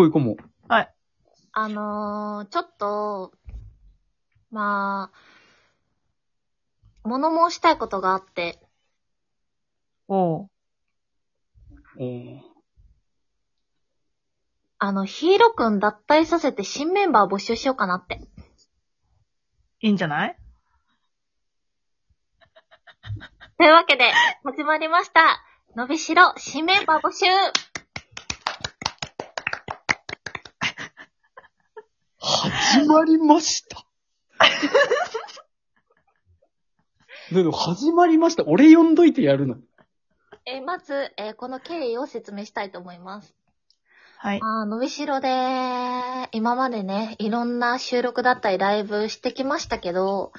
[0.00, 0.38] こういう子も。
[0.66, 0.94] はい。
[1.52, 3.34] あのー、ちょっと、
[4.50, 5.18] まあ、
[7.06, 8.58] 物申したいことがあって、
[10.08, 10.48] おう。
[11.98, 12.40] え
[14.78, 18.22] あの、ヒーローくん脱退させて新メンバー募集しようかなって。
[19.80, 20.36] いいんじゃない？
[23.58, 24.10] というわけで、
[24.44, 25.44] 始まりました。
[25.76, 27.26] 伸びしろ新メンバー募集
[32.30, 33.84] 始まりました。
[37.34, 38.44] でも始まりました。
[38.46, 39.56] 俺呼んどいてやるの。
[40.46, 43.34] えーまず、えーこの経緯を説明したいと思います。
[44.16, 44.40] はい。
[44.40, 50.32] あー伸びしろで、今までね、いろんな収録だったりライブしてきましたけど、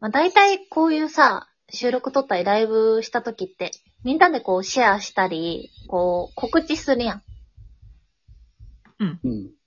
[0.00, 3.70] まあ、大体こういうさ、収録撮ったりライブした時って、
[4.02, 7.22] みんなでこうシェアしたり、こう告知するやん。
[8.98, 9.59] うん。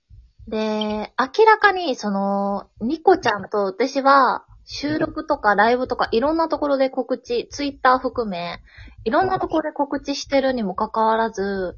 [0.48, 8.60] で、明らかにその、ニコちゃんと私は、収録とかライブとかいろんなところで告知、ツイッター含め、
[9.04, 11.76] いろんなところで告知してるにもかかわらず、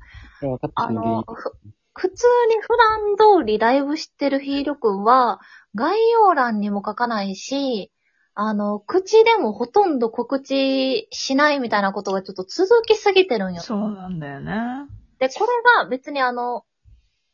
[0.75, 1.53] あの、ふ
[1.95, 5.41] 普通に普段通りライブしてるヒーローくんは、
[5.75, 7.91] 概要欄にも書かないし、
[8.35, 13.63] あの、口でもほとんど告知しないみたいなことがちょっと続きすぎてるんよ。
[13.63, 14.87] そうなんだよね。
[15.19, 16.65] で、これが別にあの、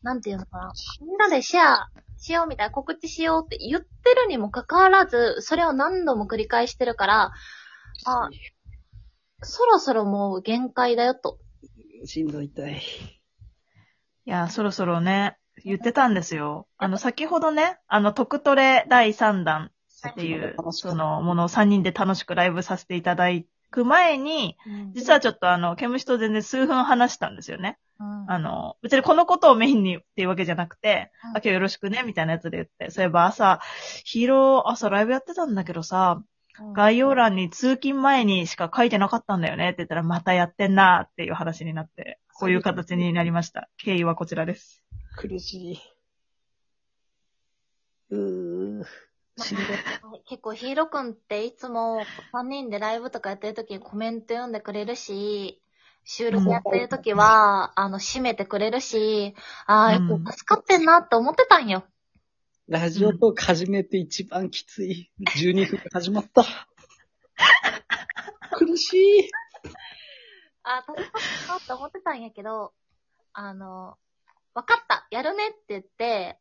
[0.03, 0.72] なんていうのかな。
[1.00, 7.33] みんなでシェアしようみたいな告知しようって言ってるにもかかわらず、それを何度も繰り返してるから、
[8.05, 8.31] あ、
[9.42, 11.39] そろそろもう限界だよと。
[12.05, 12.75] しんどいたい。
[14.25, 16.69] いや、そろそろね、言ってたんですよ。
[16.78, 19.70] あの、先ほどね、あの、特トレ第3弾
[20.11, 23.31] っていう、そのものを3人で楽しくライブさせていただ
[23.73, 24.56] く前に、
[24.95, 27.78] 実はちょっとあの、ケムシと全然数分話したんですよね。
[27.98, 33.61] うん、あの、別にこのことをメインにっていうわけじゃなくて、うんあ、今日よろしくね、みたいなやつで言って、そういえば朝、
[34.05, 36.25] ヒーロー、朝ライブやってたんだけどさ、うん
[36.75, 43.71] 概要欄に通勤前にしか書いてなかったんだよねって言ったら、またやってんなーっていう話になって、こういう形になりました。
[43.78, 44.84] 経緯はこちらです。
[45.16, 45.81] 苦しい。
[48.10, 48.84] うー。
[49.42, 49.66] しんどい。
[49.66, 55.62] はい結構ヒーローくんっていつも3人でライブとかやってる時にコメント読んでくれるし、
[56.04, 59.34] 収録やってる時は、あの、締めてくれるし、
[59.66, 61.84] ああ、うん助かってんなって思ってたんよ。
[62.69, 65.10] ラジオトーク始めて一番きつい。
[65.36, 66.44] 12分始まった。
[68.56, 69.30] 苦しい。
[70.62, 71.12] ああ、助かっ
[71.47, 72.72] たなって思ってたんやけど、
[73.32, 73.98] あの、
[74.54, 76.38] わかった、やるねって言って、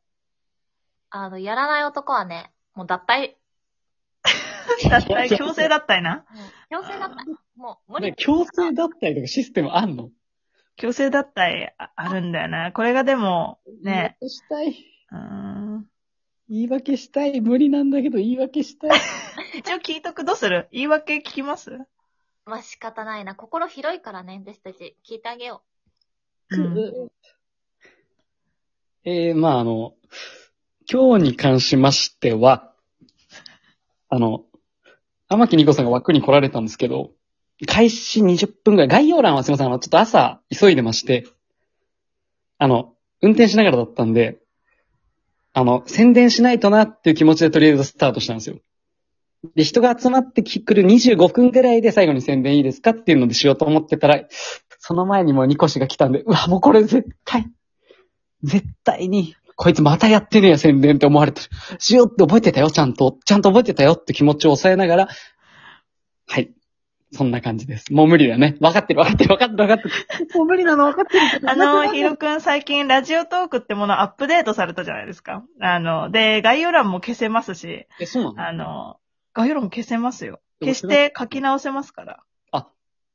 [1.09, 3.35] あの、やらない男はね、もう脱退。
[4.89, 6.25] だったい、強制だったいな。
[6.69, 7.15] 強制だった。
[7.55, 8.15] もう無理ね。
[8.17, 10.09] 強制だったりとかシステムあんの？
[10.77, 12.71] 強制だったいああるんだよね。
[12.73, 14.85] これがでも、ね、言い訳したい。
[15.11, 15.17] うー
[15.77, 15.85] ん。
[16.49, 17.41] 言い訳したい。
[17.41, 18.99] 無理なんだけど言い訳したい。
[19.59, 20.67] 一応聞いとく、どうする？
[20.71, 21.77] 言い訳聞きます？
[22.45, 23.35] まあ仕方ないな。
[23.35, 24.97] 心広いからね、私たち。
[25.07, 25.63] 聞いてあげよ
[26.49, 27.11] うん。
[29.03, 29.93] えー、まああの、
[30.91, 32.73] 今日に関しましては、
[34.09, 34.43] あの、
[35.29, 37.11] 天木ニコさんが枠に来られたんですけど、
[37.65, 41.27] 開始20分ぐらい、概要欄はすいません、あの、ちょっと朝急いでまして、
[42.57, 44.39] あの、運転しながらだったんで、
[45.53, 48.57] あの、宣伝しないとなっていう気持ちでとりあえずスタートしたんですよ。
[49.55, 54.21] で、人が集まってくる25分ぐらいで最後に宣伝いいですかっていうのでしようと思ってたら、
[54.79, 57.49] その前にもうニコシが来たんで、うわ、もうこれ絶対、
[58.43, 61.47] 絶対に、こいつまたやってねえよ、宣伝って思われてる。
[61.77, 63.19] しようって覚えてたよ、ちゃんと。
[63.23, 65.07] ちゃんと覚えてたよって気持ちを抑えながら、
[66.27, 66.51] はい。
[67.11, 67.93] そんな感じです。
[67.93, 68.57] もう無理だね。
[68.59, 69.83] 分かってる、分かってる、分かってる、分かって
[70.23, 70.27] る。
[70.33, 71.47] もう無理なの分かってる。
[71.47, 75.43] あの、ヒーローくん最近ラジオトークってものアップデートされたじゃないですか。
[75.59, 78.47] あの、で、概要欄も消せますし、え、そうなの？
[78.47, 78.97] あの、
[79.35, 80.39] 概要欄も消せますよ。
[80.59, 82.23] 消して書き直せますから。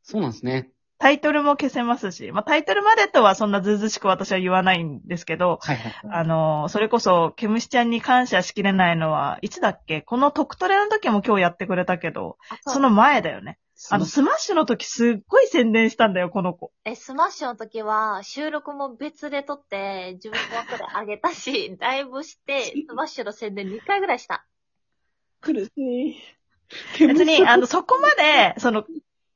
[0.09, 0.71] そうなんですね。
[0.99, 5.95] タイトルも消せますし、まあ、タイトルまでとはそんなずうずうしく私は言わないんですけど、はいはい。
[6.11, 10.01] あの、それこそ、ケムシちゃんに感謝しきれないのは、いつだっけ？
[10.03, 13.59] この特トレの時も今日やってくれたけど、その前だよね。
[13.91, 16.73] あの、スマッシュの時すっごい宣伝したんだよ、この子。
[16.87, 24.47] え、スマッシュの時は、収録も別で撮って、自分の枠で上げたし、ライブして、 スマッシュの宣伝2回ぐらいした。
[25.43, 26.17] 苦しい。
[27.07, 28.85] 別に、あの、そこまで、その、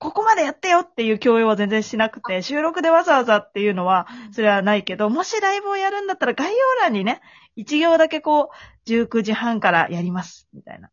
[0.00, 7.20] ここまでやってよっていう共有は全然しなくて、収録でわざわざっていうのは、それはないけど、もしライブをやるんだったら概要欄にね、
[7.54, 8.48] 一行だけこ
[8.86, 10.90] う、19時半からやります、みたいな。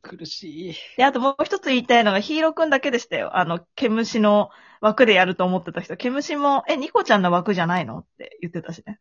[0.00, 0.74] 苦しい。
[0.96, 3.36] で、あともう一つ言いたいのが、ヒーローくんだけでしたよ。
[3.36, 4.48] あの、毛虫の
[4.80, 5.96] 枠でやると思ってた人。
[5.98, 8.98] 毛虫も、え、ニコちゃんの枠じゃないのって言ってたしね。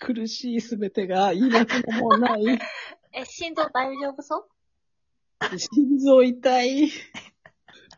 [0.00, 2.44] 苦しいすべてが、いいわけももうない。
[3.12, 5.58] え、心臓大丈夫そう？
[5.58, 6.90] 心臓痛い。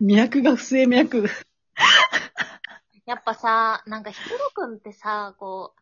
[0.02, 1.26] 脈が不整脈。
[3.06, 5.80] やっぱさ、なんかヒロくんってさ、こう、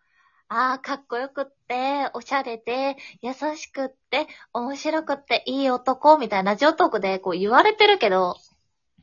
[0.49, 8.37] ああ、かっこよくって、おしゃれで、優しくって、面白くって、いい男、みたいなラジオトークでこう言われてるけど、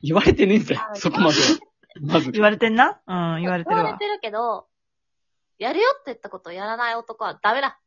[0.02, 1.36] 言われてねえんだよあ、そこまで。
[2.00, 2.30] まず。
[2.30, 3.00] 言われてんな？
[3.06, 3.82] うん、言われてるわ。
[3.82, 4.68] 言われてるけど、
[5.58, 7.80] やるよって言ったことをやらない男はダメだ。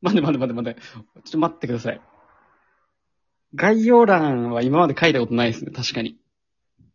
[0.00, 1.20] 待って待って待って待って。
[1.24, 2.00] ちょっと待ってください。
[3.54, 6.16] 概要欄は今まで書いたことないですね、確かに。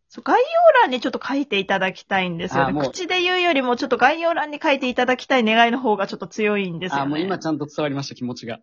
[0.08, 2.70] そう概要欄にちょっと書いていただきたいんですよね。
[2.70, 7.02] あもう口で言うよりもちょっと概要欄に書いていただきたい願いの方がちょっと強いんですよね。
[7.02, 8.60] あ、もう今ちゃんと伝わりました、気持ちが。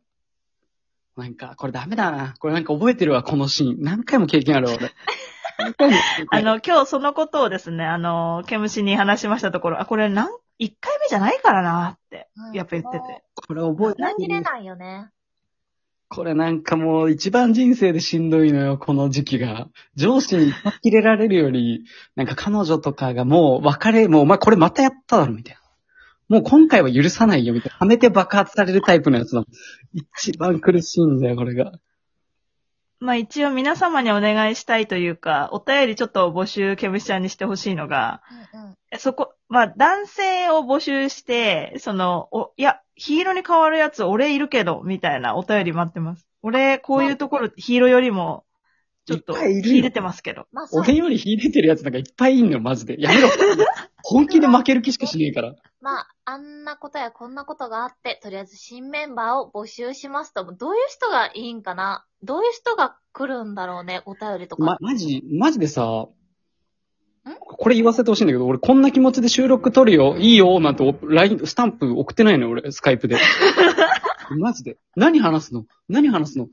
[1.16, 2.34] なんか、これダメだな。
[2.40, 3.82] これなんか覚えてるわ、このシーン。
[3.82, 4.92] 何回も経験あるわ、俺。
[5.60, 13.24] 何回も経験あの、今日そのことをですね、あの、毛虫に話しましたところ、あ、これ何、一回目じゃないからなって、うんやっぱ言ってて。
[13.36, 14.42] これ覚えて感じれる。
[14.42, 15.12] ないよね。
[16.14, 19.68] これなんかもう一番人生でしんどいのよ、この時期が。
[19.96, 25.62] 上司に切れられるより、なんか彼女とかがもう別れ、もうお前これまたやっただろ、みたいな。
[26.30, 27.78] もう今回は許さないよ、みたいな。
[27.78, 29.46] はめて爆発されるタイプのやつの。
[29.92, 31.72] 一番苦しいんだよ、これが。
[33.00, 38.22] まあ一応皆様にお願いしたいというか、お便りちょっと募集、毛虫ちゃんにしてほしいのが、
[38.54, 38.76] うんうん。
[38.92, 46.28] えそこ、まあ男性を募集して、その、お、いや、ヒーローに変わるやつ俺いるけど、みたいなお便り待ってます。
[46.42, 48.46] 俺、こういうところ、ヒーローよりも、
[49.06, 50.48] ちょっと、秀でてますけど。
[50.52, 53.00] まあ俺より秀でてるやつなんかいっぱいいんのよ、マジで。
[53.00, 53.30] やめろ。
[54.02, 55.54] 本気で負ける気しかしねえから。
[55.82, 62.06] まあ、あんなことやこんなことがあって、とりあえず新メンバーを募集しますと、どういう人がいいんかな？
[62.24, 64.64] どういう人が来るんだろうね、お便りとか。
[64.64, 66.08] ま、マジ、マジでさ、
[67.64, 73.16] これ言わせてほしいんだけど、俺こんな気持ちで収録撮るよ、いいよ、なんてお LINE、スタンプ送ってないのよ、俺、スカイプで。
[74.38, 74.76] マジで。
[74.98, 75.66] 何話すの？
[75.88, 76.50] 何話すの？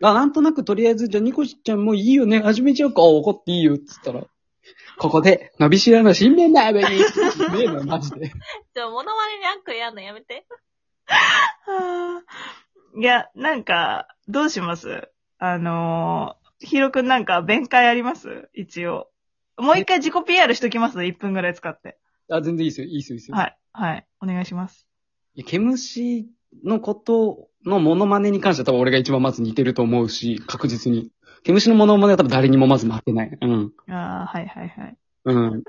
[0.00, 4.22] あ、なんとなくとりあえず、じゃあニコシちゃんもういいよね、始めちゃうか、あ怒っていいよ、つったら。
[4.96, 6.98] ここで、伸びしろの新メンバーがいい。
[7.52, 8.32] ねえのよ、マジで。
[8.74, 10.46] じゃあ、モノマネに悪意やんのやめて。
[11.06, 12.22] はあ
[12.98, 15.08] いや、なんか、どうします？
[15.38, 18.48] あのー、ヒーローくんなんか弁解あります？
[18.54, 19.10] 一応。
[19.58, 21.98] もう一回自己 PR しときます ?1 分ぐらい使って。
[22.30, 23.36] あ、全然いいですよ、いいですよ、いいですよ。
[23.36, 23.56] はい。
[23.72, 24.06] はい。
[24.20, 24.86] お願いします。
[25.34, 26.28] いや、毛虫
[26.64, 31.10] のことのモノマネに関しては多分俺が一番まず似てると思うし、確実に。
[31.42, 33.38] 毛虫のモノマネは多分誰にもまず負けない。
[33.40, 33.72] うん。
[33.88, 34.96] ああ、はいはいはい。
[35.24, 35.62] うん。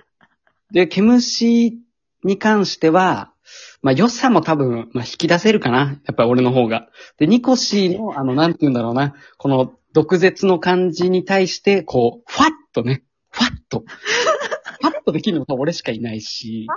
[0.72, 1.80] で、毛虫
[2.24, 3.32] に関しては、
[3.82, 6.00] まあ良さも多分、まあ引き出せるかな。
[6.06, 6.88] やっぱり俺の方が。
[7.18, 9.16] で、ニコシーの、あの、なんて言うんだろうな。
[9.38, 13.04] この毒舌の感じに対して、こう、ファッとね、
[13.70, 13.84] と。
[14.82, 16.68] ファッとできるのが俺しかいないし。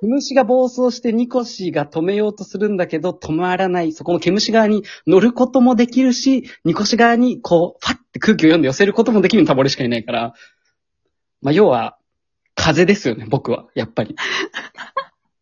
[0.00, 3.92] 毛虫が暴走してニコシーが止めようとするんだけど止まらない。
[3.92, 10.34] そこの毛虫側に乗ることもできるし、ニコシ側にこう、ファッて空気を読んで寄せることもできるの多分俺しかいないから。
[11.42, 11.98] まあ、要は、
[12.54, 13.66] 風ですよね、僕は。
[13.74, 14.16] やっぱり。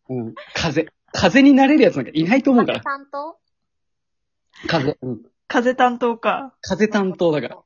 [0.09, 0.35] うん。
[0.53, 0.87] 風。
[1.13, 2.81] 風になれるやつなんかいないと思うから。
[2.81, 3.37] 担当？
[4.67, 4.97] 風。
[5.01, 5.21] うん。
[5.47, 6.53] 風担当か。
[6.61, 7.57] 風担当だから。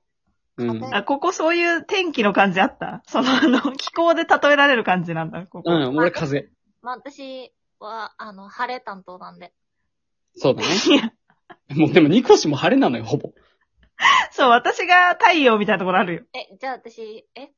[0.65, 0.79] うん。
[0.81, 3.01] 風あ、ここそういう天気の感じあった？
[3.07, 5.71] その、あの、 気候で例えられる感じなんだ、ここ。
[5.71, 6.49] うん、俺風。
[6.81, 9.53] まあ、私は、あの、晴れ担当なんで。
[10.35, 10.67] そうだね。
[10.87, 11.11] いや、
[11.77, 13.33] もうでもニコシも晴れなのよ、ほぼ。
[14.31, 16.21] そう、私が太陽みたいなところあるよ。
[16.33, 17.51] え、じゃあ私、え、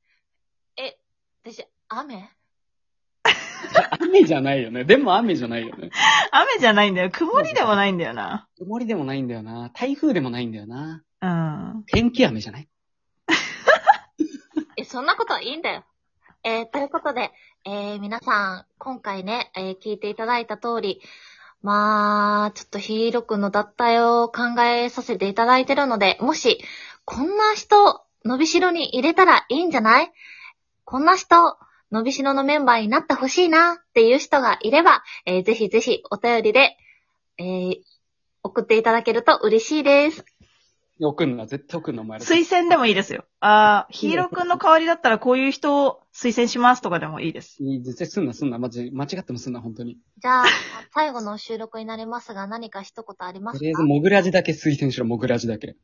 [0.78, 0.98] え、
[1.44, 2.30] 私、雨？
[4.02, 4.84] 雨じゃないよね。
[4.84, 5.90] でも雨じゃないよね。
[6.32, 7.10] 雨じゃないんだよ。
[7.12, 8.48] 曇りでもないんだよな。
[8.58, 9.70] 曇りでもないんだよな。
[9.74, 11.02] 台風でもないんだよな。
[11.22, 11.28] う
[11.80, 11.84] ん。
[11.88, 12.68] 天気雨じゃない？
[14.78, 15.84] え、そんなことはいいんだよ。
[16.44, 17.32] えーということで、
[17.66, 21.02] えー、皆さん、今回ね、えー聞いていただいた通り、
[21.62, 26.60] まあ、ちょっとヒーローくんの脱退を考えさせていただいてるので、もし、
[27.06, 30.12] こんな人、伸びしろに入れたらいいんじゃない？
[30.86, 31.58] こんな人、
[31.92, 36.78] 伸びしろのメンバーになってほしいなっていう人がいれば、えーぜひぜひお便りで、
[37.38, 37.76] えー
[38.46, 40.26] 送っていただけると嬉しいです。
[41.00, 42.26] 送んな、絶対送んな、お前ら。
[42.26, 43.26] 推薦でもいいですよ。
[43.40, 47.58] あー、ヒーローくんの代わりだったらこういう人を推薦しますとかでもいいです。
[47.62, 48.60] いい絶対すんな、すんな。
[48.60, 49.98] マジ、間違ってもすんな、本当に。
[50.20, 50.46] じゃあ、
[50.94, 53.60] 最後の収録になりますが、何か一言ありますか？
[53.60, 55.76] とりあえず、モグラジだけ推薦しろ、モグラジだけ。